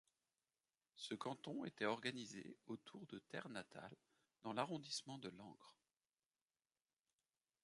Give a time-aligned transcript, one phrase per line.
[0.95, 3.95] Ce canton était organisé autour de Terre-Natale
[4.41, 5.75] dans l'arrondissement de Langres.